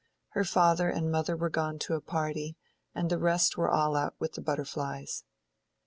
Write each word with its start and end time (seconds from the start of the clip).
Her 0.29 0.43
father 0.43 0.89
and 0.89 1.11
mother 1.11 1.37
were 1.37 1.51
gone 1.51 1.77
to 1.77 1.93
a 1.93 2.01
party, 2.01 2.57
and 2.95 3.11
the 3.11 3.19
rest 3.19 3.55
were 3.55 3.69
all 3.69 3.95
out 3.95 4.15
with 4.17 4.33
the 4.33 4.41
butterflies. 4.41 5.25